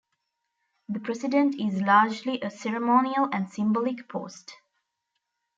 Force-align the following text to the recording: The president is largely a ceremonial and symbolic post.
The 0.89 0.99
president 0.99 1.59
is 1.59 1.79
largely 1.83 2.41
a 2.41 2.49
ceremonial 2.49 3.29
and 3.31 3.51
symbolic 3.53 4.09
post. 4.09 4.51